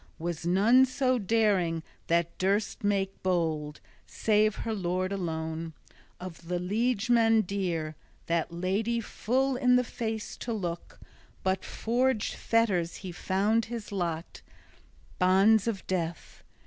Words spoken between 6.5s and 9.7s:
liegemen dear that lady full